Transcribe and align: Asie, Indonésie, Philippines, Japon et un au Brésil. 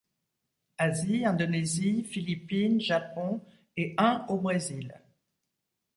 Asie, 0.79 1.25
Indonésie, 1.27 2.03
Philippines, 2.05 2.81
Japon 2.81 3.39
et 3.77 3.93
un 3.99 4.25
au 4.29 4.37
Brésil. 4.39 4.99